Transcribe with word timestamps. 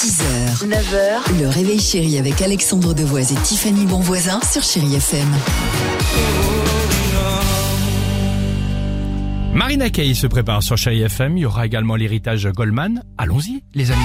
6h, 0.00 0.66
9h, 0.66 1.42
le 1.42 1.48
réveil 1.50 1.78
chéri 1.78 2.16
avec 2.16 2.40
Alexandre 2.40 2.94
Devoise 2.94 3.32
et 3.32 3.34
Tiffany 3.34 3.84
Bonvoisin 3.84 4.40
sur 4.50 4.62
Chérie 4.62 4.94
FM. 4.94 5.28
Marina 9.52 9.90
Kaye 9.90 10.14
se 10.14 10.26
prépare 10.26 10.62
sur 10.62 10.78
Chérie 10.78 11.02
FM. 11.02 11.36
Il 11.36 11.40
y 11.42 11.44
aura 11.44 11.66
également 11.66 11.96
l'héritage 11.96 12.48
Goldman. 12.48 13.02
Allons-y, 13.18 13.62
les 13.74 13.90
amis. 13.90 14.00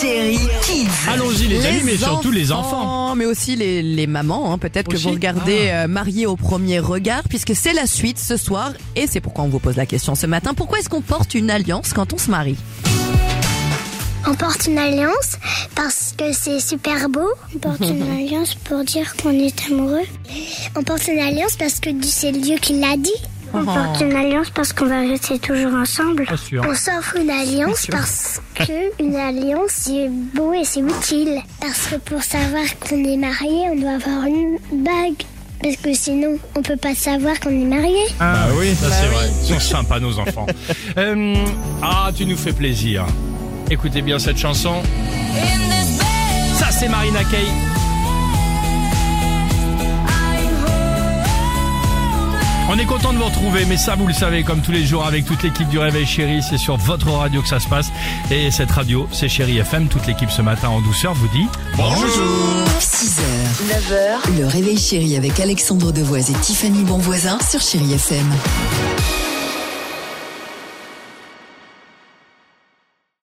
Chérie 0.00 0.38
Kids. 0.62 0.86
Allons-y, 1.08 1.48
les, 1.48 1.66
amis, 1.66 1.80
mais 1.84 1.96
surtout 1.96 2.30
les 2.30 2.52
enfants. 2.52 3.16
Mais 3.16 3.26
aussi 3.26 3.56
les, 3.56 3.82
les 3.82 4.06
mamans, 4.06 4.52
hein. 4.52 4.58
peut-être 4.58 4.88
que 4.88 4.96
vous 4.96 5.10
regardez 5.10 5.70
euh, 5.70 5.88
Mariés 5.88 6.26
au 6.26 6.36
premier 6.36 6.78
regard, 6.78 7.24
puisque 7.28 7.56
c'est 7.56 7.72
la 7.72 7.88
suite 7.88 8.20
ce 8.20 8.36
soir, 8.36 8.70
et 8.94 9.08
c'est 9.08 9.20
pourquoi 9.20 9.42
on 9.42 9.48
vous 9.48 9.58
pose 9.58 9.74
la 9.74 9.86
question 9.86 10.14
ce 10.14 10.28
matin. 10.28 10.54
Pourquoi 10.54 10.78
est-ce 10.78 10.88
qu'on 10.88 11.02
porte 11.02 11.34
une 11.34 11.50
alliance 11.50 11.92
quand 11.92 12.12
on 12.12 12.18
se 12.18 12.30
marie? 12.30 12.56
On 14.28 14.34
porte 14.34 14.66
une 14.66 14.78
alliance 14.78 15.38
parce 15.76 16.12
que 16.18 16.32
c'est 16.32 16.58
super 16.58 17.08
beau. 17.08 17.28
On 17.54 17.58
porte 17.58 17.80
une 17.80 18.10
alliance 18.18 18.54
pour 18.54 18.82
dire 18.82 19.14
qu'on 19.16 19.30
est 19.30 19.66
amoureux. 19.70 20.04
On 20.74 20.82
porte 20.82 21.06
une 21.06 21.20
alliance 21.20 21.56
parce 21.56 21.78
que 21.78 21.90
c'est 22.02 22.32
Dieu 22.32 22.56
qui 22.56 22.80
l'a 22.80 22.96
dit. 22.96 23.10
On 23.54 23.64
porte 23.64 24.00
une 24.00 24.14
alliance 24.14 24.50
parce 24.50 24.72
qu'on 24.72 24.86
va 24.86 25.00
rester 25.00 25.38
toujours 25.38 25.72
ensemble. 25.74 26.26
On 26.58 26.74
s'offre 26.74 27.16
une 27.16 27.30
alliance 27.30 27.86
parce 27.86 28.42
que 28.54 29.02
une 29.02 29.14
alliance 29.14 29.70
c'est 29.70 30.08
beau 30.08 30.52
et 30.52 30.64
c'est 30.64 30.80
utile. 30.80 31.40
Parce 31.60 31.86
que 31.86 31.96
pour 31.96 32.22
savoir 32.22 32.64
qu'on 32.80 33.04
est 33.04 33.16
marié, 33.16 33.70
on 33.70 33.76
doit 33.76 33.92
avoir 33.92 34.26
une 34.26 34.58
bague. 34.72 35.22
Parce 35.62 35.76
que 35.76 35.94
sinon, 35.94 36.36
on 36.54 36.62
peut 36.62 36.76
pas 36.76 36.94
savoir 36.94 37.38
qu'on 37.40 37.50
est 37.50 37.64
marié. 37.64 38.04
Ah 38.20 38.48
oui, 38.58 38.74
ça 38.74 38.90
c'est 38.90 39.06
vrai. 39.06 39.30
Ils 39.42 39.54
sont 39.54 39.60
sympas, 39.60 40.00
nos 40.00 40.18
enfants. 40.18 40.46
Euh, 40.98 41.34
ah, 41.82 42.10
tu 42.14 42.24
nous 42.24 42.36
fais 42.36 42.52
plaisir. 42.52 43.04
Écoutez 43.70 44.02
bien 44.02 44.18
cette 44.18 44.38
chanson. 44.38 44.82
Ça, 46.54 46.70
c'est 46.70 46.88
Marina 46.88 47.24
Kaye. 47.24 47.50
On 52.68 52.78
est 52.78 52.84
content 52.84 53.12
de 53.12 53.18
vous 53.18 53.24
retrouver, 53.24 53.64
mais 53.64 53.76
ça 53.76 53.94
vous 53.94 54.06
le 54.06 54.12
savez, 54.12 54.42
comme 54.42 54.60
tous 54.60 54.72
les 54.72 54.84
jours 54.84 55.06
avec 55.06 55.24
toute 55.24 55.42
l'équipe 55.42 55.68
du 55.68 55.78
Réveil 55.78 56.04
Chéri, 56.04 56.42
c'est 56.42 56.58
sur 56.58 56.76
votre 56.76 57.08
radio 57.10 57.40
que 57.40 57.48
ça 57.48 57.60
se 57.60 57.68
passe. 57.68 57.90
Et 58.30 58.50
cette 58.50 58.70
radio, 58.70 59.08
c'est 59.12 59.28
Chéri 59.28 59.58
FM. 59.58 59.88
Toute 59.88 60.06
l'équipe 60.06 60.30
ce 60.30 60.42
matin 60.42 60.68
en 60.68 60.80
douceur 60.80 61.14
vous 61.14 61.28
dit 61.28 61.46
bonjour. 61.76 62.06
6h, 62.80 63.20
9h, 63.70 64.38
le 64.38 64.46
réveil 64.46 64.78
chéri 64.78 65.16
avec 65.16 65.38
Alexandre 65.38 65.92
Devoise 65.92 66.30
et 66.30 66.34
Tiffany 66.34 66.82
Bonvoisin 66.84 67.38
sur 67.40 67.60
Chérie 67.60 67.92
FM. 67.94 68.26